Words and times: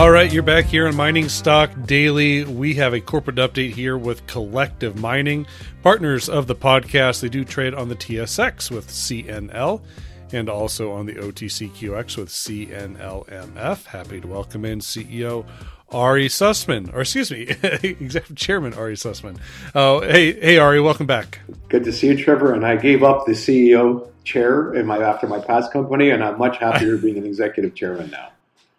All 0.00 0.10
right, 0.10 0.32
you're 0.32 0.42
back 0.42 0.64
here 0.64 0.88
on 0.88 0.96
Mining 0.96 1.28
Stock 1.28 1.70
Daily. 1.84 2.42
We 2.44 2.72
have 2.76 2.94
a 2.94 3.02
corporate 3.02 3.36
update 3.36 3.72
here 3.72 3.98
with 3.98 4.26
Collective 4.26 4.98
Mining, 4.98 5.46
partners 5.82 6.26
of 6.26 6.46
the 6.46 6.54
podcast. 6.54 7.20
They 7.20 7.28
do 7.28 7.44
trade 7.44 7.74
on 7.74 7.90
the 7.90 7.94
TSX 7.94 8.70
with 8.70 8.88
CNL 8.88 9.82
and 10.32 10.48
also 10.48 10.90
on 10.90 11.04
the 11.04 11.16
OTCQX 11.16 12.16
with 12.16 12.30
CNLMF. 12.30 13.84
Happy 13.84 14.22
to 14.22 14.26
welcome 14.26 14.64
in 14.64 14.78
CEO 14.78 15.44
Ari 15.90 16.28
Sussman, 16.28 16.94
or 16.94 17.02
excuse 17.02 17.30
me, 17.30 17.42
Executive 17.62 18.36
Chairman 18.38 18.72
Ari 18.72 18.94
Sussman. 18.94 19.36
Oh, 19.74 20.00
hey, 20.00 20.32
hey, 20.32 20.56
Ari, 20.56 20.80
welcome 20.80 21.06
back. 21.06 21.40
Good 21.68 21.84
to 21.84 21.92
see 21.92 22.06
you, 22.06 22.16
Trevor. 22.16 22.54
And 22.54 22.64
I 22.64 22.76
gave 22.76 23.02
up 23.02 23.26
the 23.26 23.32
CEO 23.32 24.08
chair 24.24 24.72
in 24.72 24.86
my 24.86 24.96
after 24.96 25.26
my 25.26 25.40
past 25.40 25.70
company, 25.70 26.08
and 26.08 26.24
I'm 26.24 26.38
much 26.38 26.56
happier 26.56 26.96
being 26.96 27.18
an 27.18 27.26
executive 27.26 27.74
chairman 27.74 28.10
now. 28.10 28.30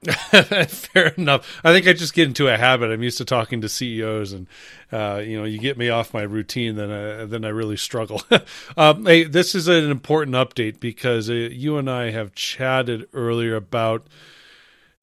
Fair 0.68 1.10
enough. 1.10 1.62
I 1.64 1.72
think 1.72 1.88
I 1.88 1.94
just 1.94 2.16
get 2.16 2.28
into 2.28 2.48
a 2.48 2.58
habit. 2.58 2.92
I'm 2.92 3.04
used 3.04 3.20
to 3.20 3.26
talking 3.26 3.62
to 3.62 3.70
CEOs, 3.70 4.32
and 4.34 4.48
uh, 4.92 5.22
you 5.24 5.38
know, 5.38 5.44
you 5.44 5.60
get 5.60 5.78
me 5.78 5.90
off 5.90 6.14
my 6.14 6.24
routine, 6.24 6.76
then 6.76 6.92
I, 6.92 7.26
then 7.26 7.46
I 7.46 7.50
really 7.50 7.78
struggle. 7.78 8.24
um, 8.78 9.06
hey, 9.06 9.26
this 9.26 9.54
is 9.54 9.68
an 9.68 9.92
important 9.92 10.36
update 10.36 10.80
because 10.80 11.30
uh, 11.30 11.34
you 11.34 11.78
and 11.78 11.90
I 11.90 12.10
have 12.10 12.34
chatted 12.34 13.08
earlier 13.14 13.56
about 13.56 14.08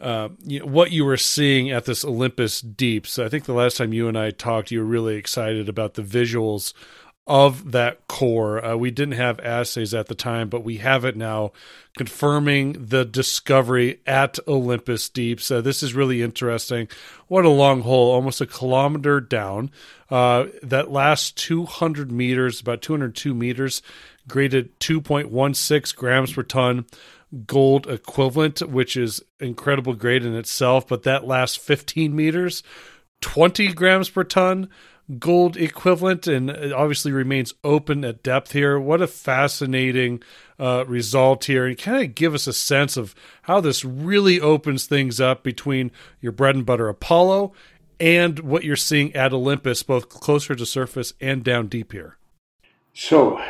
uh, 0.01 0.31
you 0.45 0.61
know, 0.61 0.67
what 0.67 0.91
you 0.91 1.05
were 1.05 1.17
seeing 1.17 1.71
at 1.71 1.85
this 1.85 2.05
Olympus 2.05 2.61
Deep. 2.61 3.07
So 3.07 3.25
I 3.25 3.29
think 3.29 3.45
the 3.45 3.53
last 3.53 3.77
time 3.77 3.93
you 3.93 4.09
and 4.09 4.19
I 4.19 4.31
talked, 4.31 4.71
you 4.71 4.81
were 4.81 4.85
really 4.85 5.15
excited 5.17 5.69
about 5.69 5.95
the 5.95 6.03
visuals 6.03 6.73
of 7.29 7.73
that 7.73 8.09
core. 8.09 8.65
Uh, 8.65 8.75
we 8.75 8.91
didn't 8.91 9.15
have 9.15 9.39
assays 9.41 9.93
at 9.93 10.07
the 10.07 10.15
time, 10.15 10.49
but 10.49 10.65
we 10.65 10.79
have 10.79 11.05
it 11.05 11.15
now, 11.15 11.53
confirming 11.97 12.73
the 12.87 13.05
discovery 13.05 14.01
at 14.07 14.39
Olympus 14.49 15.11
Deep. 15.11 15.41
So 15.41 15.61
this 15.61 15.83
is 15.83 15.95
really 15.95 16.23
interesting. 16.23 16.89
What 17.27 17.45
a 17.45 17.51
long 17.51 17.83
hole, 17.83 18.11
almost 18.13 18.41
a 18.41 18.47
kilometer 18.47 19.21
down. 19.21 19.71
Uh, 20.11 20.47
that 20.63 20.91
last 20.91 21.37
200 21.37 22.11
meters, 22.11 22.63
about 22.63 22.81
202 22.81 23.35
meters, 23.35 23.83
graded 24.27 24.81
2.16 24.81 25.95
grams 25.95 26.33
per 26.33 26.43
ton 26.43 26.87
gold 27.47 27.87
equivalent, 27.87 28.61
which 28.61 28.97
is 28.97 29.23
incredible 29.39 29.93
grade 29.93 30.25
in 30.25 30.35
itself. 30.35 30.89
But 30.89 31.03
that 31.03 31.27
last 31.27 31.59
15 31.59 32.17
meters, 32.17 32.63
20 33.21 33.73
grams 33.75 34.09
per 34.09 34.25
ton 34.25 34.71
gold 35.19 35.57
equivalent 35.57 36.27
and 36.27 36.51
obviously 36.51 37.13
remains 37.13 37.55
open 37.65 38.05
at 38.05 38.23
depth 38.23 38.53
here. 38.53 38.79
What 38.79 39.01
a 39.01 39.07
fascinating 39.07 40.23
uh, 40.59 40.85
result 40.87 41.45
here. 41.45 41.67
And 41.67 41.79
kind 41.79 42.05
of 42.05 42.15
give 42.15 42.35
us 42.35 42.47
a 42.47 42.53
sense 42.53 42.97
of 42.97 43.15
how 43.43 43.61
this 43.61 43.85
really 43.85 44.41
opens 44.41 44.87
things 44.87 45.21
up 45.21 45.43
between 45.43 45.91
your 46.21 46.33
bread 46.33 46.57
and 46.57 46.67
butter 46.67 46.89
Apollo 46.89 47.53
and 48.01 48.39
what 48.41 48.65
you're 48.65 48.77
seeing 48.77 49.15
at 49.17 49.33
Olympus, 49.33 49.83
both 49.83 50.09
closer 50.09 50.55
to 50.55 50.67
surface 50.67 51.15
and 51.21 51.43
down 51.43 51.69
deep 51.69 51.93
here. 51.93 52.17
So 52.93 53.43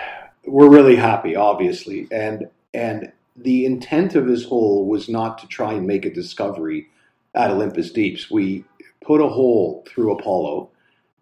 we're 0.46 0.70
really 0.70 0.96
happy, 0.96 1.34
obviously. 1.36 2.06
And, 2.10 2.48
and 2.72 3.12
the 3.36 3.66
intent 3.66 4.14
of 4.14 4.26
this 4.26 4.44
hole 4.44 4.86
was 4.86 5.08
not 5.08 5.38
to 5.38 5.46
try 5.48 5.72
and 5.72 5.86
make 5.86 6.04
a 6.04 6.12
discovery 6.12 6.88
at 7.34 7.50
Olympus 7.50 7.90
Deeps. 7.90 8.30
We 8.30 8.64
put 9.04 9.20
a 9.20 9.28
hole 9.28 9.84
through 9.88 10.12
Apollo 10.12 10.70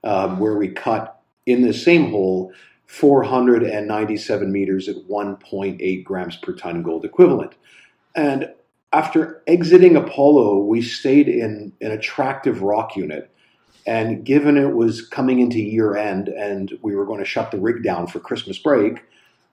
um, 0.07 0.39
where 0.39 0.57
we 0.57 0.69
cut 0.69 1.21
in 1.47 1.63
the 1.63 1.75
same 1.75 2.11
hole 2.11 2.53
497 2.87 4.53
meters 4.53 4.89
at 4.89 4.97
1.8 4.97 6.05
grams 6.05 6.37
per 6.37 6.53
ton 6.53 6.83
gold 6.83 7.05
equivalent. 7.05 7.55
And 8.15 8.49
after 8.93 9.43
exiting 9.49 9.97
Apollo, 9.97 10.61
we 10.61 10.81
stayed 10.81 11.29
in 11.29 11.73
an 11.81 11.91
attractive 11.91 12.63
rock 12.63 12.97
unit. 12.97 13.31
And 13.85 14.25
given 14.25 14.57
it 14.57 14.75
was 14.75 15.07
coming 15.07 15.41
into 15.41 15.59
year 15.59 15.97
end 15.97 16.29
and 16.29 16.79
we 16.83 16.95
were 16.95 17.05
going 17.05 17.19
to 17.19 17.25
shut 17.25 17.51
the 17.51 17.59
rig 17.59 17.83
down 17.83 18.07
for 18.07 18.21
Christmas 18.21 18.59
break, 18.59 19.05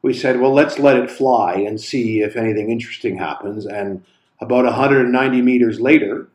we 0.04 0.14
said, 0.14 0.40
well, 0.40 0.54
let's 0.54 0.78
let 0.78 0.98
it 0.98 1.10
fly 1.10 1.56
and 1.56 1.82
see 1.82 2.22
if 2.22 2.36
anything 2.36 2.70
interesting 2.70 3.18
happens. 3.18 3.66
And 3.66 4.04
about 4.40 4.66
190 4.66 5.42
meters 5.42 5.80
later, 5.80 6.28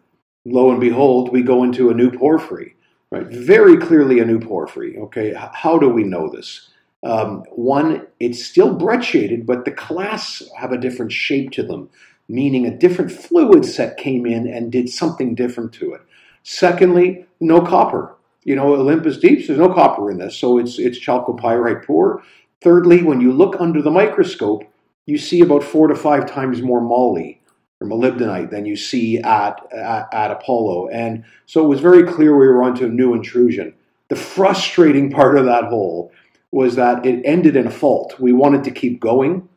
lo 0.45 0.71
and 0.71 0.81
behold, 0.81 1.33
we 1.33 1.43
go 1.43 1.63
into 1.63 1.91
a 1.91 1.95
new 1.95 2.11
porphyry 2.11 2.75
right? 3.11 3.27
Very 3.27 3.77
clearly 3.77 4.19
a 4.21 4.25
new 4.25 4.41
porphyry. 4.41 4.97
Okay, 4.99 5.35
how 5.53 5.79
do 5.79 5.89
we 5.89 6.05
know 6.05 6.29
this? 6.29 6.69
Um, 7.05 7.45
one, 7.51 8.07
it's 8.19 8.45
still 8.45 8.75
brecciated, 8.75 9.47
but 9.47 9.65
the 9.65 9.71
clasts 9.71 10.43
have 10.57 10.73
a 10.73 10.79
different 10.79 11.13
shape 11.13 11.53
to 11.53 11.63
them, 11.63 11.89
meaning 12.29 12.67
a 12.67 12.77
different 12.77 13.13
fluid 13.13 13.65
set 13.65 13.97
came 13.97 14.27
in 14.27 14.49
and 14.49 14.73
did 14.73 14.89
something 14.89 15.35
different 15.35 15.73
to 15.75 15.95
it. 15.95 16.01
Secondly, 16.43 17.27
no 17.41 17.61
copper. 17.61 18.15
You 18.45 18.57
know, 18.57 18.75
Olympus 18.75 19.19
Deeps, 19.19 19.47
there's 19.47 19.59
no 19.59 19.73
copper 19.73 20.11
in 20.11 20.19
this, 20.19 20.37
so 20.37 20.59
it's 20.59 20.79
it's 20.79 20.99
chalcopyrite 20.99 21.85
poor. 21.85 22.23
Thirdly, 22.63 23.03
when 23.03 23.21
you 23.21 23.33
look 23.33 23.57
under 23.61 23.83
the 23.83 23.91
microscope, 23.91 24.65
you 25.07 25.19
see 25.19 25.41
about 25.41 25.63
four 25.63 25.87
to 25.89 25.95
five 25.95 26.27
times 26.27 26.63
more 26.63 26.81
moly 26.81 27.38
or 27.81 27.87
molybdenite 27.87 28.51
than 28.51 28.67
you 28.67 28.77
see 28.77 29.19
at, 29.19 29.61
at, 29.73 30.09
at 30.13 30.31
Apollo. 30.31 30.89
And 30.89 31.25
so 31.47 31.65
it 31.65 31.69
was 31.69 31.81
very 31.81 32.05
clear 32.05 32.37
we 32.37 32.49
were 32.49 32.63
onto 32.63 32.87
a 32.87 32.89
new 32.89 33.15
intrusion. 33.15 33.75
The 34.09 34.17
frustrating 34.17 35.11
part 35.11 35.39
of 35.39 35.45
that 35.45 35.65
hole 35.65 36.13
was 36.51 36.77
that 36.77 37.05
it 37.05 37.23
ended 37.25 37.57
in 37.57 37.67
a 37.67 37.71
fault. 37.71 38.19
We 38.19 38.33
wanted 38.33 38.65
to 38.65 38.71
keep 38.71 39.01
going 39.01 39.49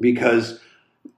because 0.00 0.60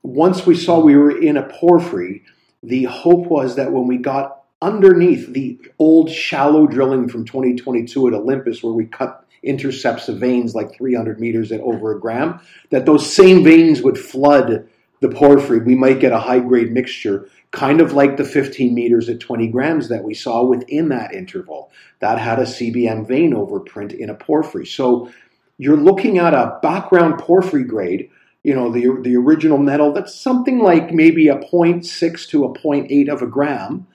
once 0.02 0.46
we 0.46 0.56
saw 0.56 0.80
we 0.80 0.96
were 0.96 1.16
in 1.16 1.36
a 1.36 1.48
porphyry, 1.48 2.22
the 2.62 2.84
hope 2.84 3.26
was 3.26 3.56
that 3.56 3.72
when 3.72 3.86
we 3.86 3.98
got 3.98 4.42
underneath 4.60 5.32
the 5.32 5.58
old 5.78 6.10
shallow 6.10 6.66
drilling 6.66 7.08
from 7.08 7.24
2022 7.24 8.08
at 8.08 8.14
Olympus, 8.14 8.62
where 8.62 8.72
we 8.72 8.86
cut 8.86 9.24
intercepts 9.42 10.08
of 10.08 10.18
veins 10.18 10.54
like 10.54 10.76
300 10.76 11.18
meters 11.18 11.50
at 11.50 11.60
over 11.60 11.96
a 11.96 12.00
gram, 12.00 12.40
that 12.70 12.86
those 12.86 13.12
same 13.12 13.42
veins 13.42 13.82
would 13.82 13.98
flood 13.98 14.68
the 15.02 15.08
porphyry, 15.08 15.58
we 15.58 15.74
might 15.74 15.98
get 15.98 16.12
a 16.12 16.18
high 16.18 16.38
grade 16.38 16.72
mixture, 16.72 17.28
kind 17.50 17.80
of 17.80 17.92
like 17.92 18.16
the 18.16 18.24
15 18.24 18.72
meters 18.72 19.08
at 19.08 19.18
20 19.18 19.48
grams 19.48 19.88
that 19.88 20.04
we 20.04 20.14
saw 20.14 20.44
within 20.44 20.88
that 20.90 21.12
interval. 21.12 21.72
That 21.98 22.18
had 22.18 22.38
a 22.38 22.44
CBM 22.44 23.06
vein 23.06 23.34
overprint 23.34 23.92
in 23.92 24.08
a 24.08 24.14
porphyry. 24.14 24.64
So 24.64 25.10
you're 25.58 25.76
looking 25.76 26.18
at 26.18 26.34
a 26.34 26.56
background 26.62 27.18
porphyry 27.18 27.64
grade, 27.64 28.10
you 28.44 28.54
know, 28.54 28.70
the, 28.70 28.96
the 29.02 29.16
original 29.16 29.58
metal, 29.58 29.92
that's 29.92 30.14
something 30.14 30.60
like 30.60 30.92
maybe 30.92 31.26
a 31.26 31.36
0.6 31.36 32.28
to 32.28 32.44
a 32.44 32.54
0.8 32.54 33.08
of 33.08 33.22
a 33.22 33.26
gram. 33.26 33.86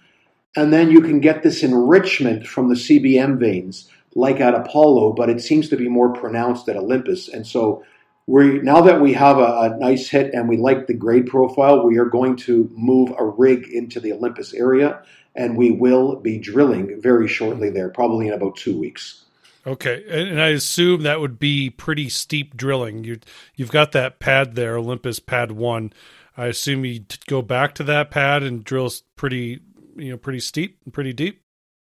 And 0.58 0.74
then 0.74 0.92
you 0.92 1.00
can 1.00 1.22
get 1.22 1.42
this 1.42 1.64
enrichment 1.64 2.46
from 2.46 2.68
the 2.68 2.76
CBM 2.76 3.40
veins, 3.40 3.90
like 4.14 4.42
at 4.42 4.56
Apollo, 4.56 5.14
but 5.14 5.30
it 5.30 5.40
seems 5.40 5.70
to 5.70 5.78
be 5.78 5.88
more 5.88 6.12
pronounced 6.12 6.68
at 6.68 6.76
Olympus. 6.76 7.30
And 7.30 7.48
so 7.48 7.84
we 8.28 8.60
now 8.60 8.82
that 8.82 9.00
we 9.02 9.14
have 9.14 9.38
a, 9.38 9.42
a, 9.42 9.78
nice 9.80 10.10
hit 10.10 10.34
and 10.34 10.48
we 10.50 10.58
like 10.58 10.86
the 10.86 10.94
grade 10.94 11.28
profile, 11.28 11.86
we 11.86 11.98
are 11.98 12.06
going 12.06 12.36
to 12.36 12.70
move 12.76 13.14
a 13.18 13.26
rig 13.26 13.68
into 13.70 14.02
the 14.02 14.12
Olympus 14.12 14.54
area, 14.54 15.02
and 15.34 15.58
we 15.58 15.72
will 15.72 16.18
be 16.18 16.38
drilling 16.38 17.02
very 17.02 17.28
shortly 17.28 17.70
there, 17.70 17.90
probably 17.90 18.28
in 18.28 18.34
about 18.34 18.58
two 18.58 18.78
weeks. 18.78 19.24
Okay, 19.66 20.04
and 20.10 20.42
I 20.42 20.50
assume 20.50 21.04
that 21.04 21.22
would 21.22 21.40
be 21.40 21.70
pretty 21.70 22.10
steep 22.10 22.56
drilling. 22.56 23.06
You 23.06 23.20
you've 23.56 23.72
got 23.72 23.94
that 23.94 24.20
pad 24.20 24.56
there, 24.56 24.78
Olympus 24.78 25.20
Pad 25.20 25.54
One. 25.54 25.94
I 26.36 26.48
assume 26.48 26.86
you 26.86 27.06
go 27.28 27.42
back 27.42 27.76
to 27.76 27.84
that 27.86 28.12
pad 28.12 28.44
and 28.44 28.64
drill 28.64 28.92
pretty, 29.16 29.62
you 29.96 30.12
know, 30.12 30.18
pretty 30.18 30.40
steep 30.40 30.80
and 30.86 30.94
pretty 30.94 31.14
deep. 31.14 31.42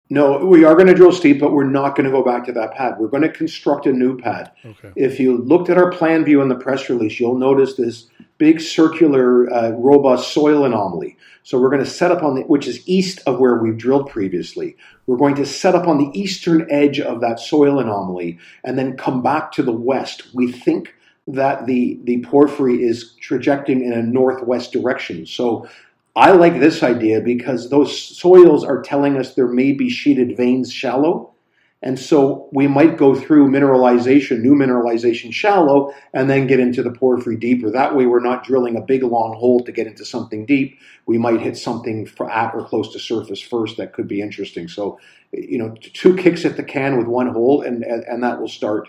No, 0.10 0.46
we 0.46 0.64
are 0.64 0.76
going 0.76 0.88
to 0.88 0.94
drill 0.94 1.12
steep, 1.12 1.40
but 1.40 1.52
we're 1.52 1.64
not 1.64 1.96
going 1.96 2.06
to 2.06 2.12
go 2.12 2.24
back 2.24 2.46
to 2.46 2.52
that 2.52 2.74
pad. 2.74 2.96
We're 3.00 3.08
going 3.08 3.24
to 3.24 3.30
construct 3.30 3.88
a 3.88 3.92
new 3.92 4.18
pad. 4.18 4.52
Okay. 4.64 4.92
If 4.96 5.20
you 5.20 5.38
looked 5.38 5.70
at 5.70 5.78
our 5.78 5.90
plan 5.92 6.24
view 6.24 6.42
in 6.42 6.48
the 6.48 6.56
press 6.56 6.90
release, 6.90 7.20
you'll 7.20 7.40
notice 7.40 7.74
this 7.74 8.08
big 8.38 8.62
circular, 8.62 9.52
uh, 9.52 9.72
robust 9.72 10.32
soil 10.32 10.64
anomaly. 10.64 11.18
So 11.42 11.60
we're 11.60 11.70
going 11.70 11.84
to 11.84 11.90
set 11.90 12.12
up 12.12 12.22
on 12.22 12.36
the, 12.36 12.42
which 12.42 12.68
is 12.68 12.88
east 12.88 13.22
of 13.26 13.40
where 13.40 13.56
we've 13.56 13.78
drilled 13.78 14.10
previously. 14.10 14.78
We're 15.08 15.18
going 15.18 15.36
to 15.36 15.46
set 15.46 15.74
up 15.74 15.88
on 15.88 15.98
the 15.98 16.20
eastern 16.20 16.68
edge 16.70 17.00
of 17.00 17.22
that 17.22 17.40
soil 17.40 17.80
anomaly 17.80 18.38
and 18.64 18.78
then 18.78 18.98
come 18.98 19.24
back 19.24 19.52
to 19.54 19.64
the 19.64 19.72
west. 19.72 20.36
We 20.36 20.52
think 20.52 20.94
that 21.28 21.66
the, 21.66 22.00
the 22.04 22.22
porphyry 22.22 22.84
is 22.84 23.16
trajecting 23.20 23.84
in 23.84 23.94
a 23.94 24.04
northwest 24.04 24.72
direction. 24.72 25.26
So 25.26 25.68
I 26.16 26.32
like 26.32 26.60
this 26.60 26.82
idea 26.82 27.20
because 27.20 27.70
those 27.70 28.18
soils 28.18 28.64
are 28.64 28.82
telling 28.82 29.18
us 29.18 29.34
there 29.34 29.48
may 29.48 29.74
be 29.74 29.90
sheeted 29.90 30.38
veins 30.38 30.72
shallow. 30.72 31.34
And 31.82 32.00
so 32.00 32.50
we 32.52 32.68
might 32.68 32.98
go 32.98 33.14
through 33.14 33.50
mineralization, 33.50 34.42
new 34.42 34.56
mineralization 34.56 35.32
shallow, 35.32 35.94
and 36.14 36.30
then 36.30 36.48
get 36.48 36.60
into 36.60 36.82
the 36.82 36.90
porphyry 36.90 37.36
deeper. 37.36 37.70
That 37.70 37.96
way, 37.96 38.06
we're 38.06 38.22
not 38.22 38.44
drilling 38.44 38.76
a 38.76 38.82
big 38.82 39.04
long 39.04 39.36
hole 39.36 39.60
to 39.66 39.72
get 39.72 39.86
into 39.86 40.06
something 40.06 40.46
deep. 40.46 40.80
We 41.06 41.18
might 41.20 41.42
hit 41.42 41.58
something 41.58 42.10
at 42.32 42.56
or 42.56 42.66
close 42.66 42.92
to 42.94 43.00
surface 43.00 43.42
first 43.42 43.78
that 43.78 43.94
could 43.94 44.08
be 44.08 44.22
interesting. 44.22 44.68
So, 44.68 45.00
you 45.32 45.60
know, 45.60 45.76
two 45.80 46.16
kicks 46.16 46.44
at 46.46 46.58
the 46.58 46.64
can 46.64 46.98
with 46.98 47.08
one 47.08 47.28
hole, 47.28 47.62
and, 47.62 47.84
and 47.84 48.24
that 48.24 48.40
will 48.40 48.48
start 48.48 48.88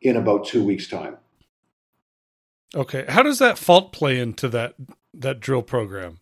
in 0.00 0.16
about 0.16 0.46
two 0.46 0.64
weeks' 0.64 0.88
time. 0.88 1.18
Okay. 2.74 3.04
How 3.08 3.22
does 3.22 3.40
that 3.40 3.58
fault 3.58 3.92
play 3.92 4.18
into 4.18 4.48
that, 4.50 4.74
that 5.12 5.40
drill 5.40 5.62
program? 5.62 6.20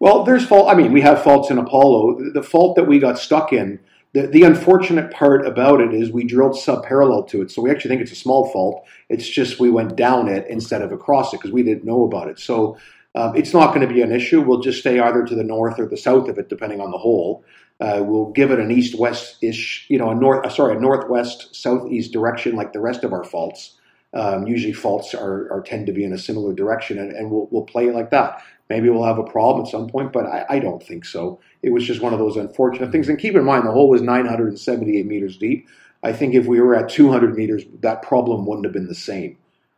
Well, 0.00 0.22
there's 0.22 0.46
fault. 0.46 0.70
I 0.70 0.74
mean, 0.74 0.92
we 0.92 1.00
have 1.00 1.22
faults 1.22 1.50
in 1.50 1.58
Apollo. 1.58 2.32
The 2.32 2.42
fault 2.42 2.76
that 2.76 2.84
we 2.84 2.98
got 2.98 3.18
stuck 3.18 3.52
in, 3.52 3.80
the, 4.12 4.26
the 4.26 4.44
unfortunate 4.44 5.10
part 5.10 5.46
about 5.46 5.80
it 5.80 5.92
is 5.92 6.10
we 6.10 6.24
drilled 6.24 6.56
sub-parallel 6.56 7.24
to 7.24 7.42
it. 7.42 7.50
So 7.50 7.62
we 7.62 7.70
actually 7.70 7.90
think 7.90 8.02
it's 8.02 8.12
a 8.12 8.16
small 8.16 8.50
fault. 8.52 8.86
It's 9.08 9.28
just 9.28 9.60
we 9.60 9.70
went 9.70 9.96
down 9.96 10.28
it 10.28 10.46
instead 10.48 10.82
of 10.82 10.92
across 10.92 11.34
it 11.34 11.38
because 11.38 11.52
we 11.52 11.62
didn't 11.62 11.84
know 11.84 12.04
about 12.04 12.28
it. 12.28 12.38
So 12.38 12.78
um, 13.14 13.34
it's 13.36 13.52
not 13.52 13.74
going 13.74 13.86
to 13.86 13.92
be 13.92 14.02
an 14.02 14.12
issue. 14.12 14.40
We'll 14.40 14.60
just 14.60 14.80
stay 14.80 15.00
either 15.00 15.24
to 15.24 15.34
the 15.34 15.42
north 15.42 15.78
or 15.78 15.86
the 15.86 15.96
south 15.96 16.28
of 16.28 16.38
it, 16.38 16.48
depending 16.48 16.80
on 16.80 16.90
the 16.90 16.98
hole. 16.98 17.44
Uh, 17.80 18.02
we'll 18.04 18.30
give 18.30 18.50
it 18.50 18.58
an 18.58 18.70
east-west-ish, 18.70 19.86
you 19.88 19.98
know, 19.98 20.10
a 20.10 20.14
north, 20.14 20.44
uh, 20.44 20.48
sorry, 20.48 20.76
a 20.76 20.80
northwest-southeast 20.80 22.12
direction 22.12 22.56
like 22.56 22.72
the 22.72 22.80
rest 22.80 23.04
of 23.04 23.12
our 23.12 23.24
faults. 23.24 23.77
Um, 24.14 24.46
usually 24.46 24.72
faults 24.72 25.14
are, 25.14 25.52
are, 25.52 25.60
tend 25.60 25.86
to 25.86 25.92
be 25.92 26.02
in 26.02 26.14
a 26.14 26.18
similar 26.18 26.54
direction, 26.54 26.98
and, 26.98 27.12
and 27.12 27.30
we'll, 27.30 27.46
we'll 27.50 27.64
play 27.64 27.90
like 27.90 28.10
that. 28.10 28.42
Maybe 28.70 28.88
we'll 28.88 29.04
have 29.04 29.18
a 29.18 29.24
problem 29.24 29.64
at 29.64 29.70
some 29.70 29.86
point, 29.86 30.12
but 30.12 30.24
I, 30.24 30.46
I, 30.48 30.58
don't 30.60 30.82
think 30.82 31.04
so. 31.04 31.40
It 31.62 31.70
was 31.70 31.84
just 31.84 32.00
one 32.00 32.14
of 32.14 32.18
those 32.18 32.36
unfortunate 32.36 32.90
things. 32.90 33.08
And 33.08 33.18
keep 33.18 33.34
in 33.34 33.44
mind, 33.44 33.66
the 33.66 33.70
hole 33.70 33.90
was 33.90 34.00
978 34.00 35.06
meters 35.06 35.36
deep. 35.36 35.68
I 36.02 36.12
think 36.12 36.34
if 36.34 36.46
we 36.46 36.60
were 36.60 36.74
at 36.74 36.88
200 36.88 37.36
meters, 37.36 37.64
that 37.80 38.02
problem 38.02 38.46
wouldn't 38.46 38.64
have 38.64 38.72
been 38.72 38.88
the 38.88 38.94
same. 38.94 39.36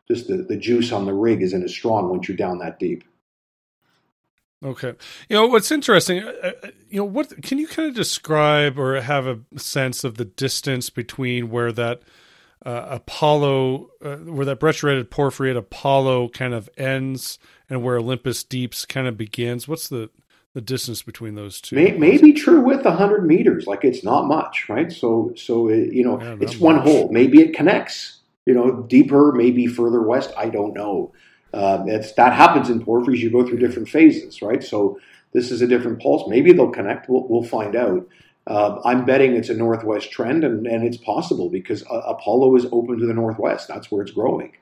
Just 0.09 0.29
the, 0.29 0.39
the 0.39 0.57
juice 0.57 0.93
on 0.93 1.07
the 1.07 1.15
rig 1.15 1.43
isn't 1.43 1.63
as 1.63 1.73
strong 1.73 2.09
once 2.09 2.29
you're 2.29 2.37
down 2.37 2.59
that 2.59 2.79
deep. 2.79 3.05
Okay. 4.63 4.95
You 5.29 5.37
know, 5.37 5.47
what's 5.47 5.71
interesting, 5.71 6.23
uh, 6.23 6.33
uh, 6.43 6.69
you 6.91 6.99
know, 6.99 7.05
what 7.05 7.43
can 7.43 7.59
you 7.59 7.67
kind 7.67 7.89
of 7.89 7.95
describe 7.95 8.79
or 8.79 9.01
have 9.01 9.27
a 9.27 9.41
sense 9.57 10.05
of 10.05 10.17
the 10.17 10.27
distance 10.27 10.91
between 10.91 11.49
where 11.49 11.73
that 11.73 12.03
uh, 12.65 12.87
Apollo, 12.91 13.91
uh, 14.05 14.17
where 14.17 14.45
that 14.47 14.61
brecciated 14.61 15.11
porphyry 15.11 15.51
at 15.51 15.57
Apollo 15.57 16.29
kind 16.31 16.53
of 16.53 16.69
ends 16.77 17.39
and 17.69 17.83
where 17.83 17.97
Olympus 17.97 18.45
Deeps 18.45 18.85
kind 18.85 19.07
of 19.07 19.17
begins? 19.17 19.67
What's 19.67 19.89
the 19.89 20.11
the 20.53 20.61
distance 20.61 21.03
between 21.03 21.37
those 21.37 21.61
two? 21.61 21.77
Maybe, 21.77 21.99
may 21.99 22.19
be 22.19 22.33
true 22.33 22.61
with 22.61 22.85
100 22.85 23.25
meters. 23.25 23.67
Like 23.67 23.85
it's 23.85 24.03
not 24.03 24.27
much, 24.27 24.69
right? 24.69 24.91
So, 24.91 25.33
so 25.37 25.69
it, 25.69 25.93
you 25.93 26.05
know, 26.05 26.21
yeah, 26.21 26.37
it's 26.41 26.59
one 26.59 26.77
much. 26.77 26.85
hole. 26.85 27.09
Maybe 27.11 27.41
it 27.41 27.55
connects, 27.55 28.19
you 28.47 28.55
know, 28.55 28.83
deeper, 28.83 29.33
maybe 29.33 29.67
further 29.67 30.03
west. 30.03 30.33
I 30.37 30.49
don't 30.49 30.75
know. 30.75 31.13
Um, 31.53 31.89
it's 31.89 32.13
that 32.15 32.33
happens 32.33 32.69
in 32.69 32.85
porphyries. 32.85 33.23
You 33.23 33.31
go 33.31 33.47
through 33.47 33.59
different 33.59 33.89
phases, 33.89 34.43
right? 34.43 34.63
So 34.63 34.99
this 35.33 35.51
is 35.51 35.63
a 35.63 35.67
different 35.67 36.03
pulse. 36.03 36.29
Maybe 36.29 36.53
they'll 36.53 36.71
connect. 36.71 37.09
We'll, 37.09 37.27
we'll 37.29 37.45
find 37.45 37.77
out. 37.77 38.07
Uh, 38.47 38.81
I'm 38.85 39.05
betting 39.05 39.37
it's 39.37 39.49
a 39.49 39.55
northwest 39.55 40.11
trend, 40.11 40.45
and, 40.45 40.67
and 40.67 40.85
it's 40.85 40.97
possible 40.97 41.51
because 41.51 41.85
uh, 41.91 42.03
Apollo 42.07 42.57
is 42.57 42.67
open 42.73 42.99
to 42.99 43.07
the 43.07 43.15
northwest. 43.15 43.69
That's 43.69 43.91
where 43.91 44.03
it's 44.03 44.11
growing. 44.11 44.53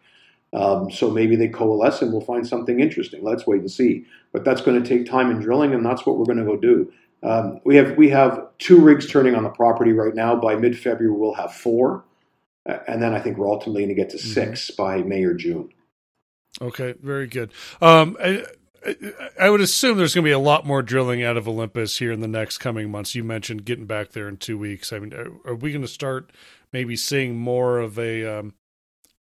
Um, 0.53 0.91
so 0.91 1.11
maybe 1.11 1.37
they 1.37 1.49
coalesce 1.49 2.01
and 2.01 2.11
we'll 2.11 2.23
find 2.23 2.47
something 2.47 2.81
interesting. 2.81 3.23
Let's 3.23 3.47
wait 3.47 3.61
and 3.61 3.71
see. 3.71 4.07
But 4.33 4.45
that's 4.45 4.63
going 4.63 4.83
to 4.83 4.89
take 4.89 5.07
time 5.07 5.31
in 5.31 5.41
drilling, 5.41 5.75
and 5.75 5.85
that's 5.85 6.07
what 6.07 6.19
we're 6.19 6.25
going 6.25 6.39
to 6.39 6.45
go 6.45 6.57
do. 6.57 6.93
Um, 7.23 7.61
we 7.65 7.77
have 7.77 7.97
we 7.97 8.09
have 8.11 8.47
two 8.59 8.81
rigs 8.81 9.07
turning 9.07 9.35
on 9.35 9.43
the 9.43 9.51
property 9.51 9.93
right 9.93 10.15
now. 10.15 10.37
By 10.37 10.55
mid 10.57 10.79
February, 10.79 11.17
we'll 11.17 11.35
have 11.35 11.53
four, 11.53 12.05
and 12.65 13.03
then 13.03 13.15
I 13.15 13.21
think 13.21 13.39
we're 13.39 13.49
ultimately 13.49 13.83
going 13.83 13.95
to 13.95 13.95
get 13.95 14.11
to 14.11 14.17
mm-hmm. 14.17 14.33
6 14.33 14.71
mm-hmm. 14.71 14.83
by 14.83 15.03
May 15.03 15.25
or 15.25 15.35
June. 15.35 15.71
Okay, 16.61 16.95
very 17.03 17.27
good. 17.27 17.53
Um, 17.81 18.17
I, 18.23 18.45
I 19.41 19.51
would 19.51 19.61
assume 19.61 19.99
there's 19.99 20.15
going 20.15 20.25
to 20.25 20.29
be 20.29 20.33
a 20.33 20.39
lot 20.39 20.67
more 20.67 20.83
drilling 20.83 21.23
out 21.23 21.37
of 21.37 21.49
Olympus 21.49 21.99
here 21.99 22.13
in 22.13 22.21
the 22.21 22.29
next 22.29 22.59
coming 22.59 22.91
months. 22.91 23.15
You 23.15 23.25
mentioned 23.25 23.65
getting 23.65 23.87
back 23.87 24.11
there 24.13 24.29
in 24.29 24.37
two 24.37 24.59
weeks. 24.59 24.93
I 24.93 24.99
mean, 24.99 25.13
are, 25.45 25.55
we 25.55 25.73
going 25.73 25.83
to 25.83 25.89
start 25.89 26.31
maybe 26.73 26.97
seeing 26.97 27.37
more 27.37 27.79
of 27.79 27.99
a, 27.99 28.25
um, 28.25 28.55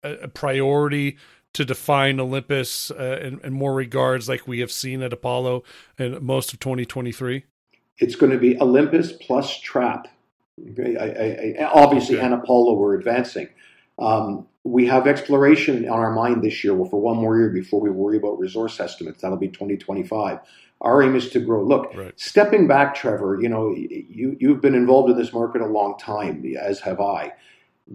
a 0.03 0.27
priority 0.27 1.17
to 1.53 1.65
define 1.65 2.19
Olympus 2.19 2.91
uh, 2.91 3.19
in, 3.21 3.39
in, 3.43 3.53
more 3.53 3.73
regards, 3.73 4.29
like 4.29 4.47
we 4.47 4.59
have 4.59 4.71
seen 4.71 5.01
at 5.01 5.13
Apollo 5.13 5.63
in 5.97 6.23
most 6.23 6.53
of 6.53 6.59
2023? 6.59 7.43
It's 7.97 8.15
going 8.15 8.31
to 8.31 8.37
be 8.37 8.59
Olympus 8.61 9.11
plus 9.11 9.59
Trap. 9.59 10.07
Okay, 10.71 10.95
I, 10.97 11.63
I, 11.63 11.65
obviously, 11.65 12.17
okay. 12.17 12.25
and 12.25 12.33
Apollo 12.33 12.75
we're 12.75 12.95
advancing. 12.95 13.47
Um, 13.99 14.47
we 14.63 14.85
have 14.87 15.07
exploration 15.07 15.87
on 15.89 15.99
our 15.99 16.11
mind 16.11 16.43
this 16.43 16.63
year 16.63 16.73
for 16.73 17.01
one 17.01 17.17
more 17.17 17.37
year 17.37 17.49
before 17.49 17.79
we 17.79 17.89
worry 17.89 18.17
about 18.17 18.39
resource 18.39 18.79
estimates. 18.79 19.21
That'll 19.21 19.37
be 19.37 19.47
2025. 19.47 20.39
Our 20.81 21.03
aim 21.03 21.15
is 21.15 21.29
to 21.31 21.39
grow. 21.39 21.63
Look, 21.63 21.93
right. 21.95 22.17
stepping 22.19 22.67
back, 22.67 22.95
Trevor, 22.95 23.39
you 23.41 23.49
know, 23.49 23.75
you, 23.75 24.37
you've 24.39 24.61
been 24.61 24.75
involved 24.75 25.09
in 25.09 25.17
this 25.17 25.33
market 25.33 25.61
a 25.61 25.65
long 25.65 25.97
time, 25.97 26.43
as 26.59 26.79
have 26.81 27.01
I. 27.01 27.33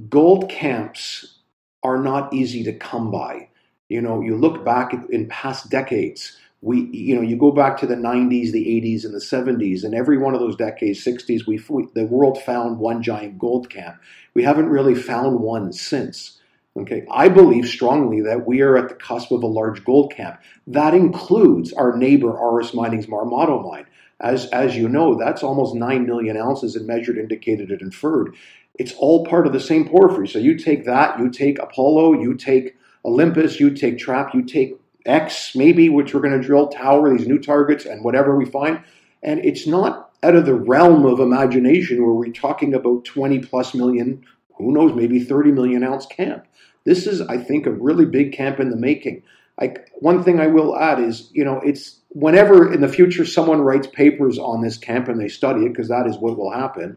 Gold 0.09 0.51
camps 0.51 1.39
are 1.83 1.99
not 1.99 2.33
easy 2.33 2.65
to 2.65 2.73
come 2.73 3.11
by. 3.11 3.49
You 3.89 4.01
know, 4.01 4.21
you 4.21 4.37
look 4.37 4.65
back 4.65 4.93
in 5.11 5.29
past 5.29 5.71
decades, 5.71 6.37
we, 6.65 6.89
you 6.93 7.15
know, 7.15 7.21
you 7.21 7.37
go 7.37 7.53
back 7.53 7.77
to 7.77 7.87
the 7.87 7.95
90s, 7.95 8.51
the 8.51 8.65
80s, 8.65 9.05
and 9.05 9.13
the 9.13 9.19
70s, 9.19 9.85
and 9.85 9.95
every 9.95 10.17
one 10.17 10.33
of 10.33 10.41
those 10.41 10.57
decades, 10.57 11.05
60s, 11.05 11.47
we, 11.47 11.59
the 11.95 12.07
world 12.07 12.41
found 12.41 12.79
one 12.79 13.03
giant 13.03 13.39
gold 13.39 13.69
camp. 13.69 13.97
We 14.33 14.45
haven't 14.45 14.71
really 14.71 14.95
found 14.95 15.41
one 15.41 15.75
since. 15.75 16.41
Okay, 16.77 17.07
I 17.11 17.29
believe 17.29 17.69
strongly 17.69 18.23
that 18.23 18.47
we 18.47 18.63
are 18.63 18.79
at 18.79 18.89
the 18.89 18.95
cusp 18.95 19.31
of 19.31 19.43
a 19.43 19.47
large 19.47 19.85
gold 19.85 20.13
camp. 20.13 20.41
That 20.67 20.95
includes 20.95 21.73
our 21.75 21.97
neighbor 21.99 22.31
Aris 22.31 22.73
Mining's 22.73 23.07
Marmato 23.07 23.63
mine. 23.63 23.87
As, 24.21 24.47
as 24.47 24.75
you 24.75 24.89
know, 24.89 25.19
that's 25.19 25.43
almost 25.43 25.75
9 25.75 26.07
million 26.07 26.39
ounces 26.39 26.77
in 26.77 26.87
measured, 26.87 27.19
indicated, 27.19 27.71
and 27.73 27.83
inferred. 27.83 28.35
It's 28.77 28.95
all 28.95 29.27
part 29.27 29.47
of 29.47 29.53
the 29.53 29.61
same 29.61 29.87
porphyry. 29.87 30.27
So 30.27 30.39
you 30.39 30.57
take 30.57 30.87
that, 30.87 31.19
you 31.19 31.31
take 31.31 31.59
Apollo, 31.59 32.15
you 32.23 32.35
take 32.35 32.75
Olympus, 33.05 33.61
you 33.61 33.71
take 33.71 33.99
Trap, 33.99 34.35
you 34.35 34.43
take 34.43 34.79
X, 35.07 35.55
maybe, 35.55 35.89
which 35.89 36.15
we're 36.15 36.21
going 36.21 36.41
to 36.41 36.47
drill, 36.47 36.69
Tower, 36.69 37.17
these 37.17 37.27
new 37.27 37.39
targets, 37.39 37.85
and 37.85 38.05
whatever 38.05 38.37
we 38.37 38.45
find. 38.45 38.83
And 39.23 39.45
it's 39.45 39.67
not 39.67 40.13
out 40.23 40.37
of 40.37 40.47
the 40.47 40.55
realm 40.55 41.05
of 41.05 41.21
imagination 41.21 42.03
where 42.03 42.15
we're 42.15 42.33
talking 42.33 42.75
about 42.75 43.05
20 43.05 43.41
plus 43.41 43.75
million, 43.75 44.25
who 44.57 44.73
knows, 44.73 44.95
maybe 44.95 45.21
30 45.21 45.53
million 45.53 45.85
ounce 45.85 46.07
camp. 46.07 46.47
This 46.85 47.07
is, 47.07 47.21
I 47.23 47.39
think, 47.39 47.67
a 47.67 47.71
really 47.71 48.07
big 48.07 48.33
camp 48.33 48.61
in 48.61 48.71
the 48.71 48.77
making. 48.77 49.23
Like 49.61 49.91
one 49.95 50.23
thing 50.25 50.41
I 50.41 50.47
will 50.49 50.77
add 50.77 51.01
is, 51.01 51.31
you 51.33 51.45
know, 51.45 51.61
it's 51.61 52.01
whenever 52.09 52.73
in 52.73 52.81
the 52.81 52.89
future 52.89 53.25
someone 53.25 53.61
writes 53.61 53.87
papers 53.87 54.39
on 54.39 54.63
this 54.63 54.79
camp 54.79 55.09
and 55.09 55.21
they 55.21 55.29
study 55.29 55.65
it, 55.65 55.71
because 55.71 55.89
that 55.89 56.07
is 56.07 56.17
what 56.17 56.37
will 56.37 56.51
happen. 56.51 56.97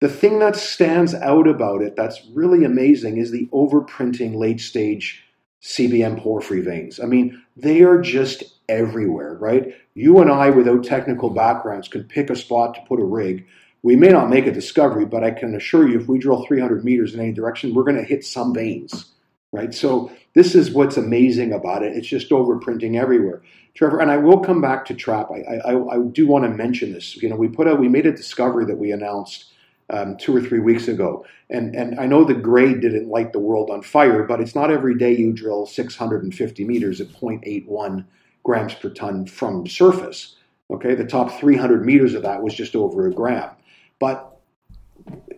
The 0.00 0.08
thing 0.08 0.38
that 0.38 0.54
stands 0.54 1.14
out 1.14 1.48
about 1.48 1.82
it 1.82 1.96
that's 1.96 2.20
really 2.32 2.64
amazing 2.64 3.16
is 3.16 3.30
the 3.30 3.46
overprinting 3.46 4.36
late 4.36 4.60
stage 4.60 5.24
CBM 5.62 6.22
porphyry 6.22 6.60
veins. 6.60 7.00
I 7.00 7.06
mean, 7.06 7.42
they 7.56 7.82
are 7.82 8.00
just 8.00 8.44
everywhere, 8.68 9.34
right? 9.34 9.74
You 9.94 10.20
and 10.20 10.30
I, 10.30 10.50
without 10.50 10.84
technical 10.84 11.30
backgrounds, 11.30 11.88
can 11.88 12.04
pick 12.04 12.30
a 12.30 12.36
spot 12.36 12.74
to 12.74 12.80
put 12.82 13.00
a 13.00 13.04
rig 13.04 13.46
we 13.82 13.96
may 13.96 14.08
not 14.08 14.30
make 14.30 14.46
a 14.46 14.52
discovery, 14.52 15.04
but 15.04 15.22
I 15.22 15.30
can 15.30 15.54
assure 15.54 15.88
you 15.88 15.98
if 15.98 16.08
we 16.08 16.18
drill 16.18 16.44
300 16.44 16.84
meters 16.84 17.14
in 17.14 17.20
any 17.20 17.32
direction, 17.32 17.74
we're 17.74 17.84
going 17.84 17.96
to 17.96 18.02
hit 18.02 18.24
some 18.24 18.52
veins, 18.52 19.12
right? 19.52 19.72
So 19.72 20.10
this 20.34 20.54
is 20.54 20.72
what's 20.72 20.96
amazing 20.96 21.52
about 21.52 21.82
it. 21.82 21.96
It's 21.96 22.08
just 22.08 22.30
overprinting 22.30 23.00
everywhere. 23.00 23.42
Trevor, 23.74 24.00
and 24.00 24.10
I 24.10 24.16
will 24.16 24.40
come 24.40 24.60
back 24.60 24.84
to 24.86 24.94
trap. 24.94 25.30
I, 25.30 25.70
I, 25.70 25.94
I 25.94 25.98
do 26.10 26.26
want 26.26 26.44
to 26.44 26.50
mention 26.50 26.92
this. 26.92 27.16
You 27.22 27.28
know, 27.28 27.36
we 27.36 27.48
put 27.48 27.68
out, 27.68 27.78
we 27.78 27.88
made 27.88 28.06
a 28.06 28.12
discovery 28.12 28.64
that 28.64 28.78
we 28.78 28.90
announced 28.90 29.52
um, 29.90 30.16
two 30.16 30.36
or 30.36 30.40
three 30.40 30.60
weeks 30.60 30.88
ago, 30.88 31.24
and 31.50 31.74
and 31.74 31.98
I 31.98 32.06
know 32.06 32.24
the 32.24 32.34
grade 32.34 32.80
didn't 32.80 33.08
light 33.08 33.32
the 33.32 33.38
world 33.38 33.70
on 33.70 33.82
fire, 33.82 34.22
but 34.22 34.40
it's 34.40 34.54
not 34.54 34.70
every 34.70 34.96
day 34.96 35.16
you 35.16 35.32
drill 35.32 35.66
650 35.66 36.64
meters 36.64 37.00
at 37.00 37.08
0.81 37.08 38.04
grams 38.42 38.74
per 38.74 38.90
ton 38.90 39.26
from 39.26 39.66
surface. 39.66 40.36
Okay, 40.70 40.94
the 40.94 41.06
top 41.06 41.30
300 41.40 41.84
meters 41.84 42.14
of 42.14 42.22
that 42.22 42.42
was 42.42 42.54
just 42.54 42.76
over 42.76 43.06
a 43.06 43.12
gram. 43.12 43.50
But 43.98 44.38